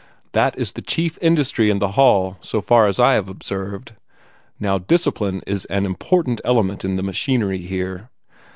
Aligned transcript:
That 0.31 0.57
is 0.57 0.71
the 0.71 0.81
chief 0.81 1.19
industry 1.21 1.69
in 1.69 1.77
the 1.77 1.89
hall, 1.89 2.37
so 2.41 2.59
far 2.59 2.87
as 2.87 2.99
I 2.99 3.13
have 3.13 3.29
observed. 3.29 3.91
Now 4.59 4.79
discipline 4.79 5.43
is 5.45 5.65
an 5.65 5.85
important 5.85 6.41
element 6.43 6.83
in 6.83 6.95
the 6.95 7.03
machinery 7.03 7.59
here. 7.59 8.09